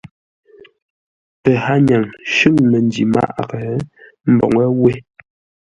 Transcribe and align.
Pəhányaŋ 1.41 2.03
shʉ̂ŋ 2.33 2.55
məndǐ 2.69 3.03
mághʼə 3.13 3.61
mboŋə́ 4.31 4.67
wé. 4.81 4.93